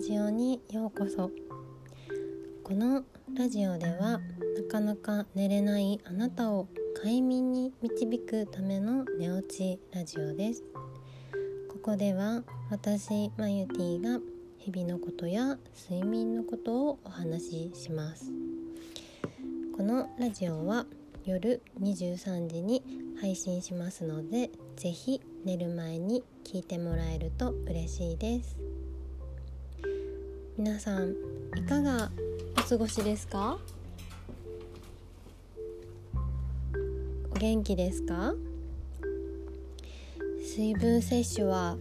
[0.00, 1.30] ラジオにようこそ。
[2.64, 3.04] この
[3.36, 4.20] ラジオではな
[4.66, 6.68] かなか寝れないあなたを
[7.02, 10.64] 快眠に導くための寝落ちラジオです。
[11.68, 14.20] ここでは私マユティが
[14.56, 15.58] 日々のことや
[15.90, 18.32] 睡眠のことをお話しします。
[19.76, 20.86] このラジオは
[21.26, 22.82] 夜23時に
[23.20, 28.69] 配信しますのでぜひ寝る前に聞いてもらえると嬉しいです。
[30.58, 31.14] 皆さん
[31.56, 32.10] いかが
[32.58, 33.58] お過ごしですか？
[37.30, 38.34] お元気ですか？
[40.44, 41.76] 水分摂取は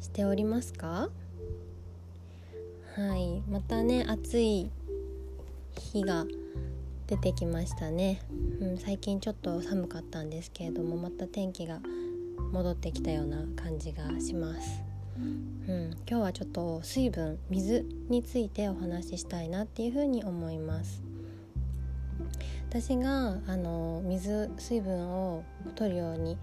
[0.00, 1.10] しておりますか？
[2.96, 4.70] はいまたね暑い
[5.92, 6.24] 日が
[7.06, 8.22] 出てきましたね、
[8.60, 11.80] うん、最近ちょっと寒かったんですけれどもまた天気が
[12.52, 14.82] 戻ってきたような感じがします、
[15.18, 21.02] うん、今日はちょっと水分水についてお話ししたいなっていうふうに思います。
[22.68, 26.38] 私があの水水分を取るように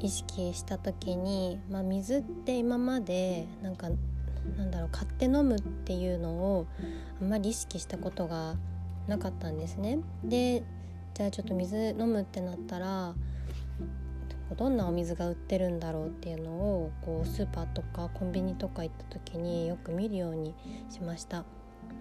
[0.00, 3.88] 意識した時に、まあ、水って今までなんか
[4.56, 6.66] なんだろう買って飲むっていうのを
[7.20, 8.56] あんまり意識したことが
[9.06, 9.98] なかったんですね。
[10.24, 10.62] で
[11.12, 13.14] じゃあちょっと水飲むってなったら
[14.56, 20.54] どんなお水が売ってるんだろうっていうのをこうスーパーとかコンビニとか行った時によく見るように
[20.90, 21.44] しました、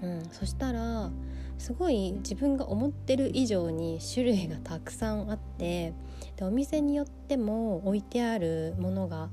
[0.02, 1.10] うん、そしたら
[1.58, 5.94] すごい自分が思ってる以上に種類がたくさんあって
[6.36, 9.30] でお店によっても置いてあるものが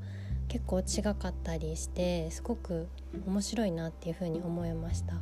[0.49, 2.89] 結構違かったりしてすごく
[3.27, 5.15] 面白いなっていうふうに思いました。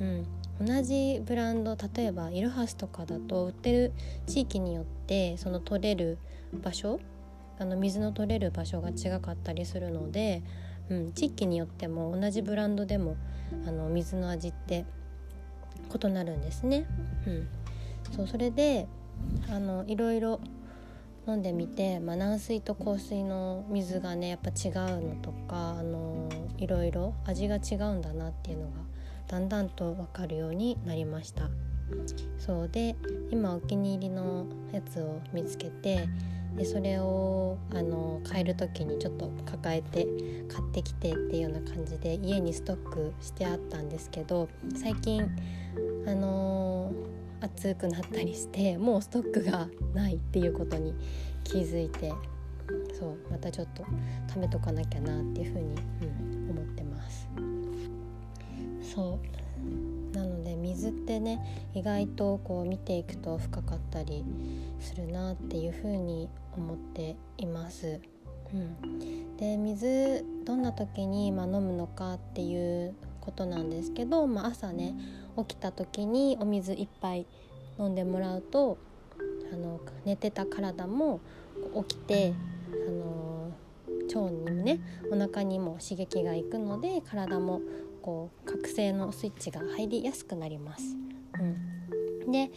[0.00, 0.26] うん、
[0.64, 3.92] 同じブランド例えばイロハスとかだと売ってる
[4.26, 6.18] 地域によってその取れる
[6.52, 7.00] 場所
[7.58, 10.42] あの水の取れる場所が違かったりするので、
[10.88, 13.16] うん、地域によっても同じブランドでも
[13.66, 14.84] あの水の味って
[15.94, 16.86] 異なるんですね。
[17.26, 17.48] うん、
[18.14, 18.86] そうそれで
[19.50, 20.40] あのいろいろ
[21.28, 26.28] 飲んでみて、まあ、軟水と硬水の水がねやっぱ違うのとかあの
[26.58, 28.76] いろいろ味が違うんだなっていうのが
[29.26, 31.48] だんだんと分かるようになりました
[32.38, 32.94] そうで
[33.30, 36.08] 今お気に入りのやつを見つけて
[36.56, 40.06] でそれをあの買える時にちょっと抱えて
[40.48, 45.22] 買ってきてっていうような感じで家にストックしてあったんですけど最近
[46.06, 50.94] あのー、暑くなったりしてもうストックがないっていうことに
[51.44, 52.12] 気づいて
[52.98, 53.84] そうまたちょっと
[54.32, 57.28] 貯めとかなきゃなっていうふうに、うん、思ってます。
[58.94, 59.18] そ
[60.12, 60.55] うなので
[61.06, 61.40] ってね
[61.72, 64.24] 意外とこう見ていくと深かったり
[64.80, 68.00] するなっていうふうに思っています。
[68.52, 74.94] うん、で水どんな時に、まあ、飲むのかっていうことなんですけど、まあ、朝ね
[75.36, 77.26] 起きた時にお水1杯
[77.78, 78.78] 飲んでもらうと
[79.52, 81.20] あの寝てた体も
[81.88, 82.34] 起きて
[82.88, 83.52] あの
[84.06, 84.80] 腸にもね
[85.10, 87.60] お腹にも刺激がいくので体も
[88.06, 90.96] こう覚醒のスイッチが入りやすくなります。
[92.24, 92.52] うん、で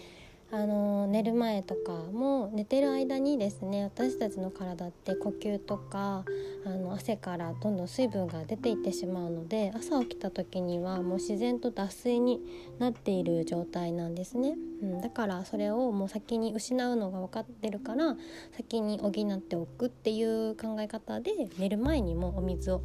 [0.51, 6.23] あの寝る前とかも寝てる間にですね私たちの体って呼吸とか
[6.65, 12.41] あの汗からどんどん水分が出ていってしまうので朝起きた時にはもう自然と脱水に
[12.79, 18.17] なっている状態なんですね、うん、だからそれをもう先に失うのが分かってるから
[18.55, 22.81] 先に補っておくっていう考え方で寝る前にもお水を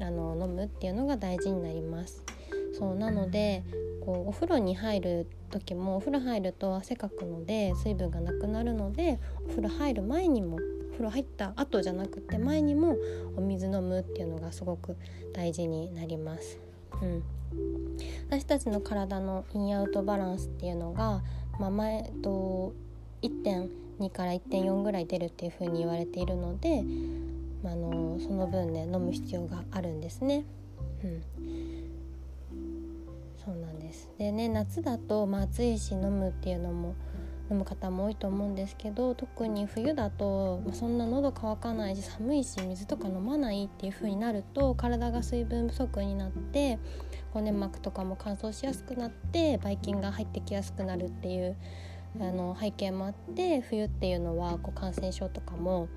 [0.00, 2.22] あの飲むっていうのが大事になります。
[2.78, 3.62] そうなので
[4.04, 12.96] こうお風呂に入る時もお風呂入ると汗かくので水分がなくなるのでお風呂入る前にもお風呂入った後じゃなくて前にも
[13.36, 14.96] お水飲むっていうのがすごく
[15.32, 16.58] 大事になります。
[17.02, 17.22] うん、
[18.28, 21.22] 私たちの体のインアウトバランスっていうのが、
[21.58, 22.72] まあ、前と
[23.22, 26.82] 1.2から1.4ぐらい出るっていうふうに言われているので
[27.64, 30.44] あのその分ね飲む必要があるんですね。
[31.04, 31.22] うん、
[33.44, 36.94] そうなんですでね夏だと、まあ、暑いし飲むっていうのも
[37.50, 46.78] 飲む方も多いと思うんですけど特に冬だと、まあ、そんな喉乾かないし寒いし水とか飲まないっていう風になると体が水分不足になって
[47.32, 51.56] 骨膜とかも乾燥しやすくなってばい菌が入ってきやすくなるっていう
[52.20, 55.88] あの背景もあって冬っていうのはこう感染症とかも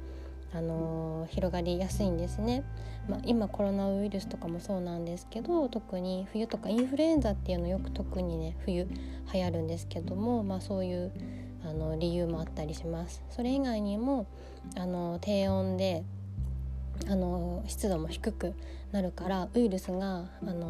[0.56, 2.64] あの広がりやすいんですね、
[3.10, 8.88] まあ、今コロナウイルスとかもそうなんですけど特に冬とかインフルエンザっていうのよく特にね冬
[9.34, 11.12] 流行るんですけども、まあ、そういう
[11.66, 13.24] あの理由もあったりします。
[13.30, 14.28] それ以外にも
[14.76, 16.04] あの低温で
[17.08, 18.54] あの湿度も低く
[18.92, 20.70] なるからウイルスがあの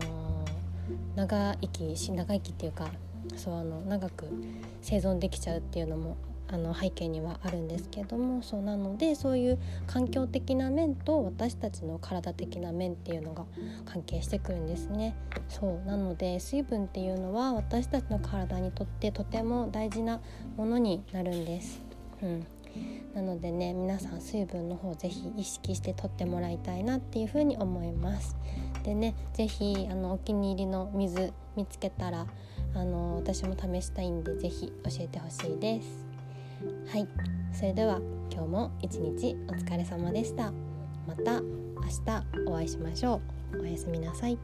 [1.15, 2.88] 長生きし長生きっていうか
[3.36, 4.27] そうあの長く
[4.81, 6.18] 生存できちゃうっていうのも
[6.53, 13.45] あの背景にはあるんですけどもそうなのでそういう環境的な面と私たちの体的な面っていうのが
[13.85, 15.15] 関係してくるんですね。
[15.50, 20.21] そうなので水分っていうのは私たちの体にとってとても大事な
[20.55, 21.81] ものになるんです。
[22.21, 22.45] うん。
[23.15, 28.38] なのでね皆さん水分の方ぜひ意識してとってもらいたいなっていうふうに思います。
[28.83, 32.27] でね是非あのお気に入りの水見つけたら
[32.75, 36.12] あの私も試したいんで是非教えてほしいです。
[36.88, 37.07] はい。
[37.54, 38.00] それでは
[38.31, 40.51] 今日も一日お疲れ様でした。
[41.07, 41.48] また明
[42.06, 43.21] 日お会いしましょ
[43.54, 43.62] う。
[43.62, 44.38] おやすみなさい。